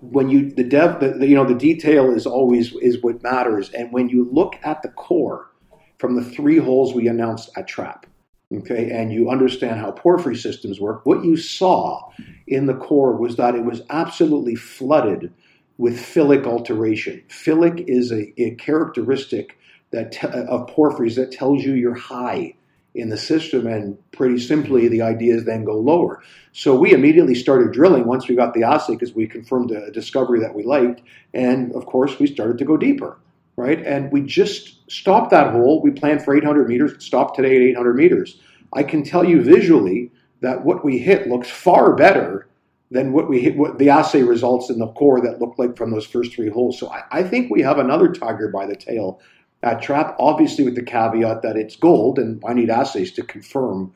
when 0.01 0.29
you 0.29 0.51
the 0.51 0.65
dev 0.65 1.01
the, 1.01 1.11
the, 1.11 1.27
you 1.27 1.35
know 1.35 1.45
the 1.45 1.55
detail 1.55 2.11
is 2.11 2.27
always 2.27 2.75
is 2.77 3.03
what 3.03 3.23
matters 3.23 3.71
and 3.71 3.93
when 3.93 4.09
you 4.09 4.29
look 4.33 4.57
at 4.63 4.83
the 4.83 4.89
core 4.89 5.51
from 5.99 6.17
the 6.17 6.25
three 6.25 6.57
holes 6.59 6.95
we 6.95 7.07
announced 7.09 7.51
at 7.57 7.69
trap 7.69 8.07
okay 8.53 8.91
and 8.91 9.13
you 9.13 9.31
understand 9.31 9.81
how 9.81 9.91
porphyry 9.91 10.37
systems 10.37 10.81
work 10.81 11.05
what 11.07 11.25
you 11.25 11.37
saw 11.37 12.11
in 12.47 12.67
the 12.67 12.75
core 12.75 13.17
was 13.17 13.37
that 13.37 13.55
it 13.55 13.65
was 13.65 13.83
absolutely 13.91 14.55
flooded 14.55 15.33
with 15.79 15.99
phyllic 15.99 16.47
alteration 16.47 17.23
phyllic 17.29 17.85
is 17.87 18.13
a, 18.13 18.33
a 18.41 18.55
characteristic 18.57 19.59
that 19.91 20.13
te- 20.13 20.29
of 20.29 20.67
porphyries 20.69 21.17
that 21.17 21.33
tells 21.33 21.63
you 21.65 21.75
you're 21.75 21.95
high 21.95 22.55
in 22.95 23.09
the 23.09 23.17
system, 23.17 23.67
and 23.67 23.97
pretty 24.13 24.39
simply, 24.39 24.89
the 24.89 25.03
ideas 25.03 25.45
then 25.45 25.65
go 25.65 25.79
lower. 25.79 26.23
So 26.53 26.77
we 26.77 26.93
immediately 26.93 27.35
started 27.35 27.73
drilling 27.73 28.07
once 28.07 28.29
we 28.29 28.35
got 28.35 28.53
the 28.53 28.65
assay 28.65 28.95
because 28.95 29.15
we 29.15 29.27
confirmed 29.27 29.71
a 29.71 29.91
discovery 29.93 30.41
that 30.41 30.55
we 30.55 30.65
liked, 30.65 31.03
and 31.33 31.73
of 31.73 31.87
course, 31.87 32.19
we 32.19 32.27
started 32.27 32.59
to 32.59 32.65
go 32.65 32.77
deeper, 32.77 33.17
right? 33.57 33.81
And 33.85 34.11
we 34.11 34.23
just 34.23 34.80
stopped 34.91 35.31
that 35.31 35.53
hole. 35.53 35.83
We 35.83 35.91
planned 35.91 36.23
for 36.23 36.37
800 36.37 36.69
meters, 36.69 37.05
stop 37.05 37.35
today 37.35 37.57
at 37.57 37.63
800 37.63 37.95
meters. 37.95 38.41
I 38.73 38.83
can 38.83 39.03
tell 39.03 39.25
you 39.25 39.43
visually 39.43 40.13
that 40.41 40.65
what 40.65 40.85
we 40.85 40.99
hit 40.99 41.29
looks 41.29 41.51
far 41.51 41.95
better 41.95 42.49
than 42.91 43.13
what 43.13 43.29
we 43.29 43.41
hit, 43.41 43.57
what 43.57 43.79
the 43.79 43.91
assay 43.91 44.23
results 44.23 44.71
in 44.71 44.79
the 44.79 44.89
core 44.89 45.21
that 45.21 45.41
looked 45.41 45.59
like 45.59 45.77
from 45.77 45.91
those 45.91 46.07
first 46.07 46.35
three 46.35 46.49
holes. 46.49 46.79
So 46.79 46.91
I, 46.91 47.03
I 47.11 47.23
think 47.23 47.51
we 47.51 47.63
have 47.63 47.79
another 47.79 48.13
tiger 48.13 48.49
by 48.49 48.67
the 48.67 48.77
tail 48.77 49.21
at 49.63 49.83
Trap, 49.83 50.17
obviously 50.19 50.65
with 50.65 50.75
the 50.75 50.83
caveat 50.83 51.43
that 51.43 51.57
it's 51.57 51.77
gold, 51.77 52.19
and 52.19 52.43
I 52.47 52.55
need 52.55 52.71
assays 52.71 53.13
to 53.13 53.23
confirm 53.23 53.93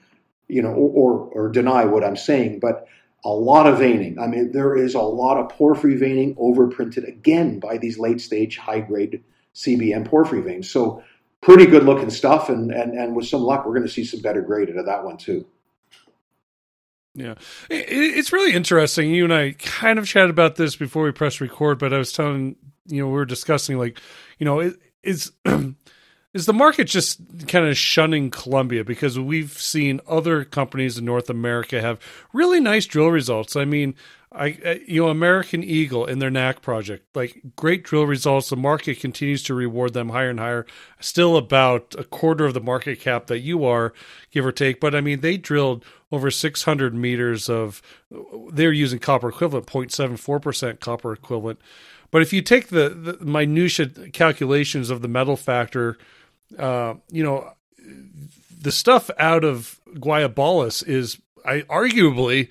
you 0.48 0.62
know, 0.62 0.72
or, 0.72 0.90
or, 0.90 1.46
or 1.46 1.48
deny 1.48 1.84
what 1.84 2.04
I'm 2.04 2.16
saying, 2.16 2.60
but 2.60 2.86
a 3.24 3.30
lot 3.30 3.66
of 3.66 3.78
veining. 3.78 4.18
I 4.18 4.26
mean, 4.26 4.52
there 4.52 4.76
is 4.76 4.94
a 4.94 5.00
lot 5.00 5.38
of 5.38 5.48
porphyry 5.48 5.96
veining 5.96 6.34
overprinted 6.36 7.08
again 7.08 7.58
by 7.58 7.78
these 7.78 7.98
late 7.98 8.20
stage 8.20 8.58
high 8.58 8.80
grade 8.80 9.22
CBM 9.54 10.06
porphyry 10.06 10.42
veins. 10.42 10.70
So 10.70 11.02
pretty 11.40 11.66
good 11.66 11.84
looking 11.84 12.10
stuff, 12.10 12.48
and 12.48 12.70
and 12.70 12.98
and 12.98 13.14
with 13.14 13.26
some 13.26 13.42
luck, 13.42 13.64
we're 13.64 13.74
going 13.74 13.86
to 13.86 13.92
see 13.92 14.04
some 14.04 14.20
better 14.20 14.42
grade 14.42 14.70
out 14.70 14.76
of 14.76 14.86
that 14.86 15.04
one 15.04 15.16
too. 15.16 15.46
Yeah, 17.14 17.34
it's 17.70 18.32
really 18.32 18.54
interesting. 18.54 19.10
You 19.10 19.24
and 19.24 19.32
I 19.32 19.52
kind 19.52 20.00
of 20.00 20.06
chatted 20.06 20.30
about 20.30 20.56
this 20.56 20.74
before 20.74 21.04
we 21.04 21.12
pressed 21.12 21.40
record, 21.40 21.78
but 21.78 21.92
I 21.92 21.98
was 21.98 22.12
telling 22.12 22.56
you 22.86 23.02
know 23.02 23.06
we 23.06 23.14
were 23.14 23.24
discussing 23.24 23.78
like 23.78 24.00
you 24.38 24.44
know 24.44 24.74
is 25.04 25.30
is 26.34 26.46
the 26.46 26.52
market 26.52 26.88
just 26.88 27.20
kind 27.46 27.66
of 27.66 27.76
shunning 27.78 28.30
Colombia 28.30 28.82
because 28.82 29.16
we've 29.18 29.52
seen 29.52 30.00
other 30.08 30.44
companies 30.44 30.98
in 30.98 31.04
North 31.04 31.30
America 31.30 31.80
have 31.80 32.00
really 32.32 32.58
nice 32.58 32.84
drill 32.84 33.08
results. 33.08 33.54
I 33.54 33.64
mean, 33.64 33.94
I, 34.36 34.80
you 34.86 35.02
know 35.02 35.08
American 35.08 35.62
Eagle 35.62 36.06
in 36.06 36.18
their 36.18 36.30
NAK 36.30 36.60
project, 36.60 37.14
like 37.14 37.40
great 37.54 37.84
drill 37.84 38.04
results. 38.04 38.48
The 38.48 38.56
market 38.56 38.98
continues 38.98 39.44
to 39.44 39.54
reward 39.54 39.94
them 39.94 40.08
higher 40.08 40.30
and 40.30 40.40
higher. 40.40 40.66
Still 40.98 41.36
about 41.36 41.94
a 41.96 42.04
quarter 42.04 42.44
of 42.44 42.54
the 42.54 42.60
market 42.60 42.98
cap 42.98 43.28
that 43.28 43.40
you 43.40 43.64
are, 43.64 43.92
give 44.32 44.44
or 44.44 44.50
take. 44.50 44.80
But 44.80 44.94
I 44.94 45.00
mean, 45.00 45.20
they 45.20 45.36
drilled 45.36 45.84
over 46.10 46.30
600 46.30 46.94
meters 46.94 47.48
of. 47.48 47.80
They're 48.52 48.72
using 48.72 48.98
copper 48.98 49.28
equivalent, 49.28 49.66
0.74 49.66 50.42
percent 50.42 50.80
copper 50.80 51.12
equivalent. 51.12 51.60
But 52.10 52.22
if 52.22 52.32
you 52.32 52.42
take 52.42 52.68
the, 52.68 52.88
the 52.90 53.24
minutia 53.24 53.86
calculations 54.12 54.90
of 54.90 55.00
the 55.00 55.08
metal 55.08 55.36
factor, 55.36 55.96
uh, 56.58 56.94
you 57.10 57.22
know, 57.22 57.52
the 58.60 58.72
stuff 58.72 59.10
out 59.18 59.44
of 59.44 59.80
Guayabales 59.94 60.86
is 60.86 61.18
I 61.44 61.62
arguably 61.62 62.48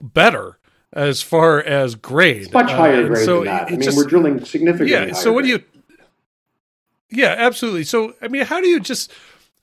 better 0.00 0.58
as 0.92 1.22
far 1.22 1.60
as 1.60 1.94
grade. 1.94 2.42
It's 2.42 2.52
much 2.52 2.70
higher 2.70 3.04
uh, 3.04 3.08
grade 3.08 3.24
so 3.24 3.36
than 3.36 3.44
that. 3.46 3.68
I 3.68 3.70
mean, 3.70 3.80
just, 3.80 3.96
we're 3.96 4.04
drilling 4.04 4.44
significantly. 4.44 4.94
Higher. 4.94 5.08
Yeah. 5.08 5.14
So 5.14 5.32
what 5.32 5.44
do 5.44 5.48
you? 5.48 5.64
Yeah, 7.10 7.34
absolutely. 7.36 7.84
So 7.84 8.14
I 8.20 8.28
mean, 8.28 8.44
how 8.44 8.60
do 8.60 8.68
you 8.68 8.80
just? 8.80 9.12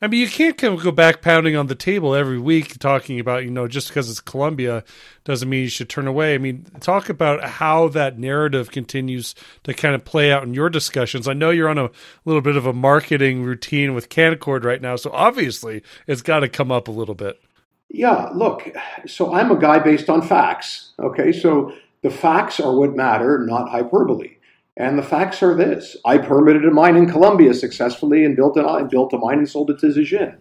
I 0.02 0.08
mean, 0.08 0.22
you 0.22 0.30
can't 0.30 0.56
go 0.56 0.92
back 0.92 1.22
pounding 1.22 1.58
on 1.58 1.68
the 1.68 1.76
table 1.76 2.16
every 2.16 2.40
week 2.40 2.80
talking 2.80 3.20
about 3.20 3.44
you 3.44 3.52
know 3.52 3.68
just 3.68 3.90
because 3.90 4.10
it's 4.10 4.22
Colombia 4.22 4.86
doesn't 5.26 5.50
mean 5.50 5.64
you 5.64 5.70
should 5.70 5.90
turn 5.90 6.08
away. 6.08 6.36
I 6.36 6.38
mean, 6.38 6.66
talk 6.80 7.10
about 7.10 7.44
how 7.44 7.90
that 7.90 8.18
narrative 8.18 8.72
continues 8.72 9.36
to 9.64 9.74
kind 9.74 9.96
of 9.96 10.06
play 10.06 10.32
out 10.32 10.44
in 10.44 10.54
your 10.54 10.70
discussions. 10.70 11.28
I 11.28 11.34
know 11.34 11.50
you're 11.50 11.68
on 11.68 11.78
a 11.78 11.92
little 12.24 12.42
bit 12.42 12.56
of 12.56 12.66
a 12.66 12.72
marketing 12.72 13.44
routine 13.44 13.94
with 13.94 14.08
Canaccord 14.08 14.64
right 14.64 14.82
now, 14.82 14.96
so 14.96 15.12
obviously 15.12 15.84
it's 16.08 16.22
got 16.22 16.40
to 16.40 16.50
come 16.50 16.72
up 16.72 16.88
a 16.88 16.92
little 16.92 17.16
bit. 17.16 17.38
Yeah, 17.90 18.30
look, 18.34 18.70
so 19.08 19.34
I'm 19.34 19.52
a 19.52 19.58
guy 19.58 19.80
based 19.80 20.10
on 20.10 20.22
facts. 20.22 20.92
Okay, 21.00 21.32
so 21.32 21.74
the 22.04 22.12
facts 22.12 22.60
are 22.60 22.76
what 22.76 22.96
matter, 22.96 23.40
not 23.40 23.70
hyperbole. 23.70 24.36
And 24.78 24.98
the 24.98 25.04
facts 25.04 25.44
are 25.44 25.56
this 25.56 25.98
I 26.06 26.20
permitted 26.20 26.66
a 26.66 26.72
mine 26.72 26.96
in 26.96 27.10
Colombia 27.10 27.54
successfully 27.54 28.24
and 28.24 28.36
built, 28.36 28.56
an, 28.58 28.88
built 28.88 29.14
a 29.14 29.18
mine 29.18 29.40
and 29.40 29.50
sold 29.50 29.72
it 29.72 29.80
to 29.80 29.88
Zijin. 29.88 30.38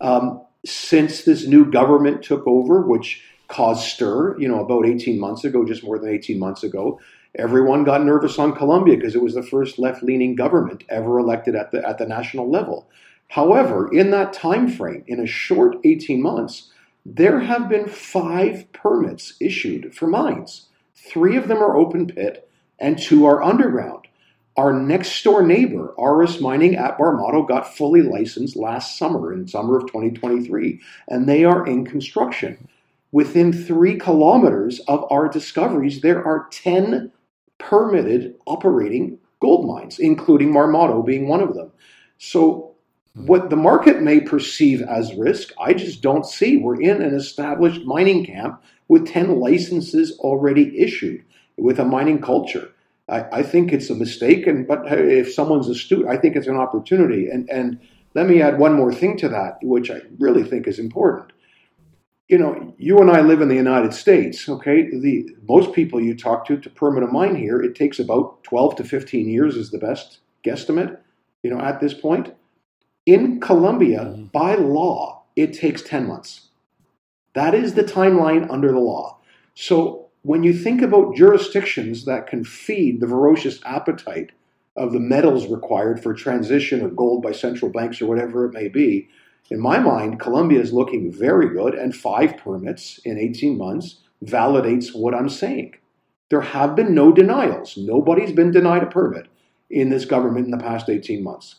Um, 0.00 0.42
since 0.64 1.24
this 1.24 1.46
new 1.46 1.68
government 1.70 2.22
took 2.22 2.46
over, 2.46 2.82
which 2.82 3.22
caused 3.48 3.88
stir, 3.88 4.38
you 4.38 4.46
know, 4.46 4.60
about 4.64 4.86
18 4.86 5.18
months 5.18 5.44
ago, 5.44 5.64
just 5.64 5.82
more 5.82 5.98
than 5.98 6.10
18 6.10 6.38
months 6.38 6.62
ago, 6.62 7.00
everyone 7.34 7.82
got 7.82 8.04
nervous 8.04 8.38
on 8.38 8.54
Colombia 8.54 8.96
because 8.96 9.14
it 9.14 9.22
was 9.22 9.34
the 9.34 9.42
first 9.42 9.78
left 9.78 10.02
leaning 10.02 10.36
government 10.36 10.84
ever 10.88 11.18
elected 11.18 11.56
at 11.56 11.72
the, 11.72 11.86
at 11.86 11.98
the 11.98 12.06
national 12.06 12.48
level. 12.48 12.88
However, 13.28 13.92
in 13.92 14.10
that 14.10 14.32
time 14.32 14.68
frame, 14.68 15.02
in 15.06 15.18
a 15.18 15.26
short 15.26 15.76
18 15.84 16.22
months, 16.22 16.70
there 17.04 17.40
have 17.40 17.68
been 17.68 17.88
five 17.88 18.72
permits 18.72 19.34
issued 19.40 19.94
for 19.94 20.06
mines. 20.06 20.68
Three 20.94 21.36
of 21.36 21.48
them 21.48 21.58
are 21.58 21.76
open 21.76 22.06
pit, 22.06 22.48
and 22.78 22.98
two 22.98 23.24
are 23.26 23.42
underground. 23.42 24.06
Our 24.56 24.72
next 24.72 25.22
door 25.22 25.46
neighbor, 25.46 25.94
Aris 25.98 26.40
Mining 26.40 26.76
at 26.76 26.98
Marmato, 26.98 27.46
got 27.46 27.74
fully 27.74 28.02
licensed 28.02 28.56
last 28.56 28.98
summer, 28.98 29.32
in 29.32 29.48
summer 29.48 29.78
of 29.78 29.86
2023, 29.86 30.80
and 31.08 31.28
they 31.28 31.44
are 31.44 31.66
in 31.66 31.86
construction. 31.86 32.68
Within 33.12 33.52
three 33.52 33.96
kilometers 33.96 34.80
of 34.80 35.04
our 35.10 35.28
discoveries, 35.28 36.00
there 36.00 36.24
are 36.24 36.48
10 36.50 37.10
permitted 37.58 38.34
operating 38.46 39.18
gold 39.40 39.66
mines, 39.66 39.98
including 39.98 40.52
Marmato 40.52 41.04
being 41.04 41.26
one 41.28 41.40
of 41.40 41.54
them. 41.54 41.72
So 42.18 42.69
Mm-hmm. 43.16 43.26
what 43.26 43.50
the 43.50 43.56
market 43.56 44.02
may 44.02 44.20
perceive 44.20 44.82
as 44.82 45.12
risk, 45.14 45.52
I 45.58 45.74
just 45.74 46.00
don't 46.00 46.24
see. 46.24 46.56
We're 46.56 46.80
in 46.80 47.02
an 47.02 47.12
established 47.12 47.84
mining 47.84 48.24
camp 48.24 48.62
with 48.86 49.08
10 49.08 49.40
licenses 49.40 50.16
already 50.20 50.78
issued 50.78 51.24
with 51.56 51.80
a 51.80 51.84
mining 51.84 52.22
culture. 52.22 52.70
I, 53.08 53.24
I 53.32 53.42
think 53.42 53.72
it's 53.72 53.90
a 53.90 53.96
mistake, 53.96 54.46
and 54.46 54.64
but 54.66 54.82
if 54.86 55.32
someone's 55.32 55.68
astute, 55.68 56.06
I 56.06 56.16
think 56.18 56.36
it's 56.36 56.46
an 56.46 56.56
opportunity. 56.56 57.28
And 57.28 57.50
and 57.50 57.80
let 58.14 58.28
me 58.28 58.40
add 58.40 58.60
one 58.60 58.74
more 58.74 58.94
thing 58.94 59.16
to 59.18 59.28
that, 59.28 59.58
which 59.60 59.90
I 59.90 60.02
really 60.20 60.44
think 60.44 60.68
is 60.68 60.78
important. 60.78 61.32
You 62.28 62.38
know, 62.38 62.74
you 62.78 62.98
and 62.98 63.10
I 63.10 63.22
live 63.22 63.40
in 63.40 63.48
the 63.48 63.56
United 63.56 63.92
States. 63.92 64.48
Okay, 64.48 64.88
the 64.88 65.28
most 65.48 65.72
people 65.72 66.00
you 66.00 66.16
talk 66.16 66.46
to 66.46 66.56
to 66.58 66.70
permit 66.70 67.02
a 67.02 67.08
mine 67.08 67.34
here, 67.34 67.60
it 67.60 67.74
takes 67.74 67.98
about 67.98 68.44
12 68.44 68.76
to 68.76 68.84
15 68.84 69.28
years 69.28 69.56
is 69.56 69.72
the 69.72 69.78
best 69.78 70.20
guesstimate. 70.44 70.96
You 71.42 71.50
know, 71.50 71.60
at 71.60 71.80
this 71.80 71.94
point 71.94 72.34
in 73.06 73.40
Colombia, 73.40 74.00
mm-hmm. 74.00 74.24
by 74.24 74.54
law, 74.54 75.22
it 75.36 75.52
takes 75.52 75.82
10 75.82 76.06
months. 76.06 76.48
That 77.34 77.54
is 77.54 77.74
the 77.74 77.84
timeline 77.84 78.50
under 78.50 78.72
the 78.72 78.78
law. 78.78 79.18
So 79.54 80.08
when 80.22 80.42
you 80.42 80.52
think 80.52 80.82
about 80.82 81.16
jurisdictions 81.16 82.04
that 82.04 82.26
can 82.26 82.44
feed 82.44 83.00
the 83.00 83.06
voracious 83.06 83.60
appetite 83.64 84.32
of 84.76 84.92
the 84.92 85.00
metals 85.00 85.46
required 85.46 86.02
for 86.02 86.14
transition 86.14 86.84
of 86.84 86.96
gold 86.96 87.22
by 87.22 87.32
central 87.32 87.70
banks 87.70 88.00
or 88.00 88.06
whatever 88.06 88.46
it 88.46 88.52
may 88.52 88.68
be, 88.68 89.08
in 89.50 89.60
my 89.60 89.78
mind, 89.78 90.20
Colombia 90.20 90.60
is 90.60 90.72
looking 90.72 91.10
very 91.10 91.48
good, 91.48 91.74
and 91.74 91.94
five 91.94 92.36
permits 92.36 92.98
in 93.04 93.18
18 93.18 93.58
months 93.58 93.98
validates 94.24 94.94
what 94.94 95.14
I'm 95.14 95.28
saying. 95.28 95.74
There 96.28 96.40
have 96.40 96.76
been 96.76 96.94
no 96.94 97.10
denials. 97.12 97.76
Nobody's 97.76 98.32
been 98.32 98.52
denied 98.52 98.84
a 98.84 98.86
permit 98.86 99.26
in 99.68 99.88
this 99.88 100.04
government 100.04 100.44
in 100.44 100.52
the 100.52 100.58
past 100.58 100.88
18 100.88 101.24
months. 101.24 101.56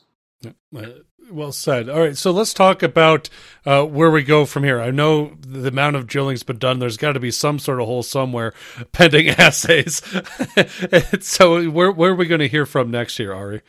Well 1.32 1.52
said. 1.52 1.90
All 1.90 2.00
right, 2.00 2.18
so 2.18 2.32
let's 2.32 2.54
talk 2.54 2.84
about 2.84 3.30
uh, 3.66 3.86
where 3.86 4.12
we 4.12 4.24
go 4.24 4.46
from 4.46 4.64
here. 4.64 4.82
I 4.82 4.92
know 4.92 5.38
the 5.40 5.70
amount 5.70 5.96
of 5.96 6.06
drilling's 6.06 6.44
been 6.44 6.58
done. 6.58 6.80
There's 6.80 6.98
got 6.98 7.14
to 7.14 7.20
be 7.20 7.32
some 7.32 7.58
sort 7.58 7.80
of 7.80 7.86
hole 7.86 8.04
somewhere 8.04 8.54
pending 8.92 9.30
assays. 9.38 10.02
so 11.22 11.70
where 11.70 11.92
where 11.92 12.12
are 12.12 12.16
we 12.16 12.28
going 12.28 12.40
to 12.40 12.48
hear 12.48 12.66
from 12.66 12.92
next 12.92 13.18
year, 13.18 13.34
Ari? 13.34 13.62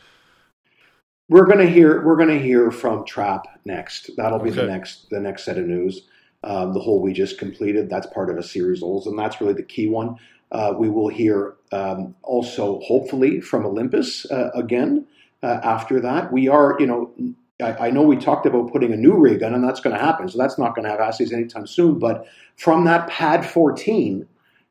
We're 1.29 1.45
going 1.45 1.59
to 1.59 1.69
hear 1.69 2.05
we're 2.05 2.17
going 2.17 2.37
to 2.37 2.39
hear 2.39 2.69
from 2.69 3.05
Trap 3.05 3.45
next. 3.65 4.11
That'll 4.17 4.39
be 4.39 4.51
okay. 4.51 4.61
the 4.61 4.67
next 4.67 5.09
the 5.09 5.19
next 5.19 5.45
set 5.45 5.57
of 5.57 5.65
news. 5.65 6.01
Um, 6.43 6.73
the 6.73 6.81
hole 6.81 7.01
we 7.01 7.13
just 7.13 7.39
completed. 7.39 7.89
That's 7.89 8.07
part 8.07 8.29
of 8.29 8.37
a 8.37 8.43
series 8.43 8.79
of 8.81 8.87
holes, 8.87 9.07
and 9.07 9.17
that's 9.17 9.39
really 9.39 9.53
the 9.53 9.63
key 9.63 9.87
one. 9.87 10.17
Uh, 10.51 10.73
we 10.77 10.89
will 10.89 11.07
hear 11.07 11.55
um, 11.71 12.13
also, 12.21 12.81
hopefully, 12.81 13.39
from 13.39 13.65
Olympus 13.65 14.29
uh, 14.29 14.51
again. 14.53 15.07
Uh, 15.41 15.59
after 15.61 15.99
that. 15.99 16.31
We 16.31 16.47
are, 16.47 16.77
you 16.79 16.87
know, 16.87 17.13
I, 17.61 17.87
I, 17.87 17.91
know 17.91 18.01
we 18.01 18.17
talked 18.17 18.45
about 18.45 18.71
putting 18.71 18.93
a 18.93 18.97
new 18.97 19.13
rig 19.13 19.43
on, 19.43 19.53
and 19.53 19.63
that's 19.63 19.79
going 19.79 19.95
to 19.95 20.01
happen. 20.01 20.27
So 20.27 20.37
that's 20.37 20.57
not 20.57 20.75
going 20.75 20.85
to 20.85 20.91
have 20.91 20.99
assays 20.99 21.31
anytime 21.31 21.67
soon. 21.67 21.99
But 21.99 22.25
from 22.57 22.85
that 22.85 23.07
pad 23.07 23.45
14, 23.45 24.27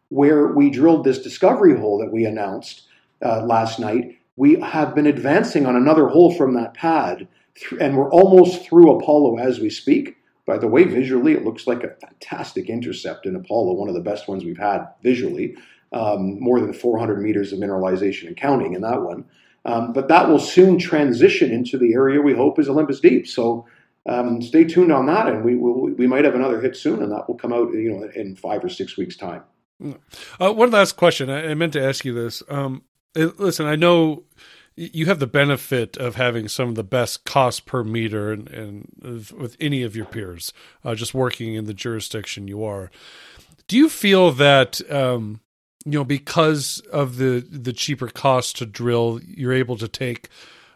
where 0.08 0.48
we 0.48 0.70
drilled 0.70 1.04
this 1.04 1.22
discovery 1.22 1.78
hole 1.78 1.98
that 1.98 2.12
we 2.12 2.24
announced 2.24 2.82
uh, 3.24 3.42
last 3.44 3.78
night, 3.78 4.18
we 4.36 4.60
have 4.60 4.94
been 4.94 5.06
advancing 5.06 5.66
on 5.66 5.76
another 5.76 6.08
hole 6.08 6.34
from 6.34 6.54
that 6.54 6.74
pad, 6.74 7.28
and 7.80 7.96
we're 7.96 8.10
almost 8.10 8.64
through 8.64 8.98
Apollo 8.98 9.38
as 9.38 9.60
we 9.60 9.70
speak. 9.70 10.16
By 10.44 10.58
the 10.58 10.66
way, 10.66 10.84
visually, 10.84 11.32
it 11.32 11.44
looks 11.44 11.66
like 11.66 11.84
a 11.84 11.94
fantastic 12.00 12.68
intercept 12.68 13.26
in 13.26 13.36
Apollo, 13.36 13.74
one 13.74 13.88
of 13.88 13.94
the 13.94 14.00
best 14.00 14.26
ones 14.26 14.44
we've 14.44 14.58
had 14.58 14.86
visually. 15.02 15.56
Um, 15.92 16.40
more 16.40 16.58
than 16.58 16.72
400 16.72 17.20
meters 17.20 17.52
of 17.52 17.58
mineralization 17.58 18.26
and 18.26 18.36
counting 18.36 18.72
in 18.72 18.80
that 18.80 19.02
one. 19.02 19.26
Um, 19.64 19.92
but 19.92 20.08
that 20.08 20.28
will 20.28 20.40
soon 20.40 20.78
transition 20.78 21.52
into 21.52 21.78
the 21.78 21.92
area 21.94 22.20
we 22.20 22.34
hope 22.34 22.58
is 22.58 22.68
Olympus 22.68 23.00
Deep. 23.00 23.28
So 23.28 23.66
um, 24.06 24.42
stay 24.42 24.64
tuned 24.64 24.92
on 24.92 25.06
that, 25.06 25.28
and 25.28 25.44
we 25.44 25.56
will, 25.56 25.94
we 25.94 26.06
might 26.06 26.24
have 26.24 26.34
another 26.34 26.60
hit 26.60 26.76
soon, 26.76 27.02
and 27.02 27.12
that 27.12 27.28
will 27.28 27.36
come 27.36 27.52
out 27.52 27.72
you 27.72 27.92
know 27.92 28.08
in 28.14 28.34
five 28.34 28.64
or 28.64 28.68
six 28.68 28.96
weeks 28.96 29.16
time. 29.16 29.42
Uh, 30.40 30.52
one 30.52 30.70
last 30.70 30.96
question. 30.96 31.30
I, 31.30 31.50
I, 31.50 31.54
meant 31.54 31.72
to 31.74 31.84
ask 31.84 32.04
you 32.04 32.12
this. 32.12 32.42
Um, 32.48 32.82
listen, 33.14 33.66
I 33.66 33.76
know 33.76 34.24
you 34.74 35.06
have 35.06 35.18
the 35.18 35.26
benefit 35.26 35.96
of 35.96 36.16
having 36.16 36.48
some 36.48 36.70
of 36.70 36.74
the 36.76 36.84
best 36.84 37.24
cost 37.24 37.66
per 37.66 37.84
meter 37.84 38.32
and, 38.32 38.48
and 38.50 39.30
with 39.36 39.56
any 39.60 39.82
of 39.82 39.94
your 39.94 40.06
peers, 40.06 40.52
uh, 40.84 40.94
just 40.94 41.14
working 41.14 41.54
in 41.54 41.66
the 41.66 41.74
jurisdiction 41.74 42.48
you 42.48 42.64
are. 42.64 42.90
Do 43.68 43.76
you 43.76 43.88
feel 43.88 44.32
that 44.32 44.80
um, 44.90 45.40
you 45.84 45.92
know 45.92 46.04
because 46.04 46.80
of 46.92 47.16
the 47.16 47.46
the 47.50 47.72
cheaper 47.72 48.08
cost 48.08 48.56
to 48.58 48.66
drill 48.66 49.20
you're 49.26 49.52
able 49.52 49.76
to 49.76 49.88
take 49.88 50.28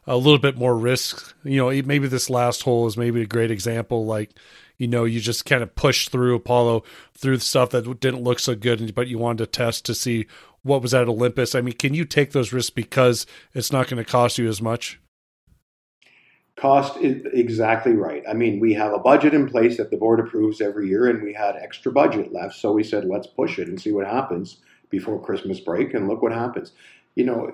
a 0.07 0.17
little 0.17 0.39
bit 0.39 0.57
more 0.57 0.77
risk 0.77 1.35
you 1.45 1.57
know 1.57 1.71
maybe 1.83 2.09
this 2.09 2.31
last 2.31 2.63
hole 2.63 2.87
is 2.87 2.97
maybe 2.97 3.23
a 3.23 3.27
great 3.27 3.51
example 3.51 4.07
like 4.07 4.31
you 4.79 4.87
know 4.87 5.05
you 5.05 5.21
just 5.21 5.45
kind 5.45 5.63
of 5.63 5.75
push 5.75 6.09
through 6.09 6.35
Apollo 6.37 6.85
through 7.15 7.39
stuff 7.39 7.71
that 7.71 8.01
didn't 8.01 8.23
look 8.23 8.39
so 8.39 8.55
good, 8.55 8.95
but 8.95 9.09
you 9.09 9.19
wanted 9.19 9.39
to 9.39 9.47
test 9.47 9.85
to 9.87 9.95
see 9.95 10.27
what 10.63 10.83
was 10.83 10.95
at 10.95 11.09
Olympus. 11.09 11.55
I 11.55 11.61
mean, 11.61 11.75
can 11.75 11.95
you 11.95 12.05
take 12.05 12.33
those 12.33 12.53
risks 12.53 12.71
because 12.71 13.27
it's 13.55 13.73
not 13.73 13.89
going 13.89 14.03
to 14.03 14.11
cost 14.11 14.39
you 14.39 14.49
as 14.49 14.61
much? 14.61 15.01
Cost 16.57 16.97
is 16.99 17.27
exactly 17.33 17.93
right. 17.93 18.23
I 18.29 18.33
mean, 18.33 18.61
we 18.61 18.73
have 18.75 18.93
a 18.93 18.99
budget 18.99 19.35
in 19.35 19.49
place 19.49 19.77
that 19.77 19.91
the 19.91 19.97
board 19.97 20.21
approves 20.21 20.61
every 20.61 20.89
year, 20.89 21.09
and 21.09 21.23
we 21.23 21.35
had 21.35 21.55
extra 21.57 21.93
budget 21.93 22.33
left. 22.33 22.57
So 22.57 22.73
we 22.73 22.83
said, 22.83 23.05
let's 23.05 23.27
push 23.27 23.59
it 23.59 23.69
and 23.69 23.81
see 23.81 23.93
what 23.93 24.07
happens 24.07 24.59
before 24.91 25.21
Christmas 25.21 25.61
break, 25.61 25.95
and 25.95 26.09
look 26.09 26.23
what 26.23 26.33
happens. 26.33 26.73
You 27.15 27.25
know, 27.25 27.51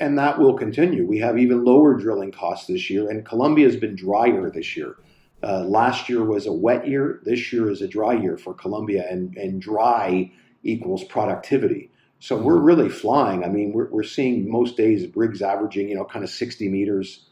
and 0.00 0.18
that 0.18 0.38
will 0.38 0.54
continue. 0.54 1.06
We 1.06 1.18
have 1.18 1.38
even 1.38 1.64
lower 1.64 1.94
drilling 1.94 2.32
costs 2.32 2.66
this 2.66 2.88
year, 2.88 3.10
and 3.10 3.26
Colombia 3.26 3.66
has 3.66 3.76
been 3.76 3.94
drier 3.94 4.50
this 4.50 4.76
year. 4.76 4.96
Uh, 5.42 5.64
last 5.64 6.08
year 6.08 6.24
was 6.24 6.46
a 6.46 6.52
wet 6.52 6.86
year. 6.86 7.20
This 7.24 7.52
year 7.52 7.70
is 7.70 7.82
a 7.82 7.88
dry 7.88 8.14
year 8.14 8.38
for 8.38 8.54
Colombia, 8.54 9.06
and, 9.10 9.36
and 9.36 9.60
dry 9.60 10.30
equals 10.62 11.04
productivity. 11.04 11.90
So 12.20 12.36
we're 12.36 12.60
really 12.60 12.88
flying. 12.88 13.42
I 13.44 13.48
mean, 13.48 13.72
we're, 13.72 13.88
we're 13.90 14.04
seeing 14.04 14.48
most 14.48 14.76
days 14.76 15.04
rigs 15.16 15.42
averaging, 15.42 15.88
you 15.88 15.96
know, 15.96 16.04
kind 16.04 16.24
of 16.24 16.30
60 16.30 16.68
meters 16.68 17.26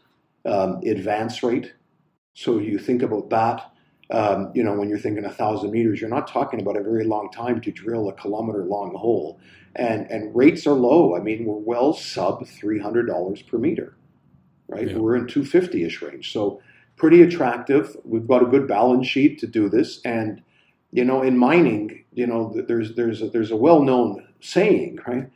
um, 0.45 0.81
advance 0.85 1.43
rate. 1.45 1.73
So 2.35 2.59
you 2.59 2.79
think 2.79 3.03
about 3.03 3.31
that. 3.31 3.70
Um, 4.11 4.51
you 4.55 4.65
know, 4.65 4.75
when 4.75 4.89
you're 4.89 4.99
thinking 4.99 5.25
a 5.25 5.31
thousand 5.31 5.71
meters, 5.71 6.01
you're 6.01 6.11
not 6.11 6.27
talking 6.27 6.61
about 6.61 6.77
a 6.77 6.83
very 6.83 7.05
long 7.05 7.31
time 7.31 7.61
to 7.61 7.71
drill 7.71 8.09
a 8.09 8.13
kilometer 8.15 8.65
long 8.65 8.95
hole, 8.95 9.39
and 9.77 10.11
and 10.11 10.35
rates 10.35 10.67
are 10.67 10.75
low. 10.75 11.17
I 11.17 11.21
mean, 11.21 11.45
we're 11.45 11.55
well 11.59 11.93
sub 11.93 12.47
three 12.47 12.81
hundred 12.81 13.07
dollars 13.07 13.43
per 13.43 13.59
meter, 13.59 13.97
right? 14.69 14.89
Yeah. 14.89 14.99
We're 14.99 15.17
in 15.17 15.27
two 15.27 15.45
fifty 15.45 15.85
ish 15.85 16.03
range, 16.03 16.33
so 16.33 16.61
pretty 16.97 17.23
attractive. 17.23 17.97
We've 18.05 18.27
got 18.27 18.43
a 18.43 18.47
good 18.47 18.67
balance 18.67 19.07
sheet 19.07 19.39
to 19.41 19.47
do 19.47 19.69
this, 19.69 20.01
and 20.05 20.43
you 20.93 21.05
know, 21.05 21.23
in 21.23 21.39
mining, 21.39 22.05
you 22.13 22.27
know, 22.27 22.53
there's 22.67 22.97
there's 22.97 23.23
a, 23.23 23.31
there's 23.31 23.53
a 23.53 23.57
well 23.57 23.83
known 23.83 24.27
saying, 24.41 24.99
right? 25.07 25.31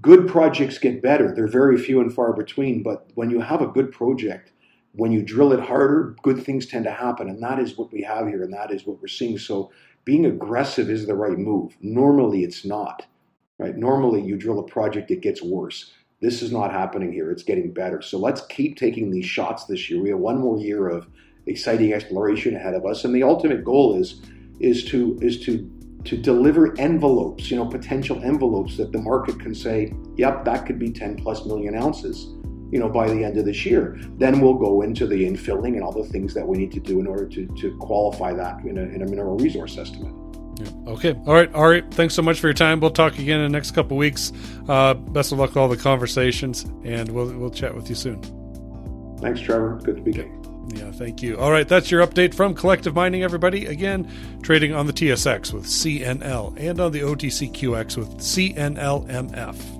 good 0.00 0.26
projects 0.28 0.78
get 0.78 1.02
better. 1.02 1.34
They're 1.34 1.46
very 1.46 1.78
few 1.78 2.00
and 2.00 2.12
far 2.12 2.32
between, 2.32 2.82
but 2.82 3.06
when 3.14 3.30
you 3.30 3.40
have 3.40 3.60
a 3.60 3.66
good 3.66 3.92
project, 3.92 4.52
when 4.92 5.12
you 5.12 5.22
drill 5.22 5.52
it 5.52 5.60
harder, 5.60 6.16
good 6.22 6.42
things 6.42 6.66
tend 6.66 6.84
to 6.84 6.90
happen. 6.90 7.28
And 7.28 7.42
that 7.42 7.58
is 7.58 7.76
what 7.76 7.92
we 7.92 8.02
have 8.02 8.26
here, 8.26 8.42
and 8.42 8.52
that 8.52 8.70
is 8.70 8.86
what 8.86 9.00
we're 9.00 9.08
seeing. 9.08 9.38
So 9.38 9.70
being 10.04 10.26
aggressive 10.26 10.90
is 10.90 11.06
the 11.06 11.14
right 11.14 11.38
move. 11.38 11.76
Normally, 11.80 12.42
it's 12.42 12.64
not. 12.64 13.06
Right? 13.58 13.76
Normally, 13.76 14.22
you 14.22 14.36
drill 14.36 14.58
a 14.58 14.66
project, 14.66 15.10
it 15.10 15.20
gets 15.20 15.42
worse. 15.42 15.92
This 16.20 16.42
is 16.42 16.52
not 16.52 16.72
happening 16.72 17.12
here. 17.12 17.30
It's 17.30 17.42
getting 17.42 17.72
better. 17.72 18.02
So 18.02 18.18
let's 18.18 18.42
keep 18.46 18.76
taking 18.76 19.10
these 19.10 19.26
shots 19.26 19.64
this 19.64 19.88
year. 19.88 20.02
We 20.02 20.10
have 20.10 20.18
one 20.18 20.38
more 20.38 20.58
year 20.58 20.88
of 20.88 21.06
exciting 21.46 21.92
exploration 21.92 22.56
ahead 22.56 22.74
of 22.74 22.84
us, 22.84 23.04
and 23.04 23.14
the 23.14 23.22
ultimate 23.22 23.64
goal 23.64 23.96
is 23.98 24.22
is 24.60 24.84
to 24.86 25.18
is 25.22 25.40
to 25.44 25.70
to 26.04 26.16
deliver 26.16 26.78
envelopes, 26.78 27.50
you 27.50 27.56
know, 27.56 27.66
potential 27.66 28.22
envelopes 28.22 28.76
that 28.76 28.92
the 28.92 28.98
market 28.98 29.38
can 29.38 29.54
say, 29.54 29.92
yep, 30.16 30.44
that 30.46 30.64
could 30.64 30.78
be 30.78 30.90
10 30.90 31.16
plus 31.16 31.44
million 31.44 31.74
ounces, 31.74 32.34
you 32.70 32.78
know, 32.78 32.88
by 32.88 33.08
the 33.08 33.24
end 33.24 33.36
of 33.36 33.44
this 33.44 33.64
year. 33.66 33.98
Then 34.18 34.40
we'll 34.40 34.54
go 34.54 34.82
into 34.82 35.06
the 35.06 35.26
infilling 35.26 35.74
and 35.74 35.82
all 35.82 35.92
the 35.92 36.08
things 36.08 36.34
that 36.34 36.46
we 36.46 36.58
need 36.58 36.72
to 36.72 36.80
do 36.80 37.00
in 37.00 37.06
order 37.06 37.26
to, 37.28 37.46
to 37.46 37.76
qualify 37.78 38.32
that 38.34 38.60
in 38.64 38.78
a, 38.78 38.82
in 38.82 39.02
a 39.02 39.06
mineral 39.06 39.36
resource 39.36 39.76
estimate. 39.76 40.14
Yeah. 40.56 40.92
Okay. 40.92 41.14
All 41.26 41.34
right. 41.34 41.52
All 41.54 41.68
right. 41.68 41.84
Thanks 41.94 42.14
so 42.14 42.22
much 42.22 42.40
for 42.40 42.48
your 42.48 42.54
time. 42.54 42.80
We'll 42.80 42.90
talk 42.90 43.18
again 43.18 43.40
in 43.40 43.50
the 43.50 43.56
next 43.56 43.70
couple 43.72 43.96
weeks. 43.96 44.32
Uh, 44.68 44.94
best 44.94 45.32
of 45.32 45.38
luck 45.38 45.50
with 45.50 45.56
all 45.56 45.68
the 45.68 45.76
conversations, 45.76 46.64
and 46.84 47.08
we'll 47.08 47.32
we'll 47.38 47.50
chat 47.50 47.74
with 47.74 47.88
you 47.88 47.94
soon. 47.94 48.20
Thanks, 49.20 49.40
Trevor. 49.40 49.80
Good 49.82 49.96
to 49.96 50.02
be 50.02 50.12
here. 50.12 50.30
Yeah, 50.74 50.90
thank 50.92 51.22
you. 51.22 51.36
All 51.38 51.50
right, 51.50 51.66
that's 51.66 51.90
your 51.90 52.06
update 52.06 52.34
from 52.34 52.54
Collective 52.54 52.94
Mining, 52.94 53.22
everybody. 53.22 53.66
Again, 53.66 54.08
trading 54.42 54.72
on 54.72 54.86
the 54.86 54.92
TSX 54.92 55.52
with 55.52 55.64
CNL 55.64 56.54
and 56.58 56.80
on 56.80 56.92
the 56.92 57.00
OTCQX 57.00 57.96
with 57.96 58.18
CNLMF. 58.18 59.79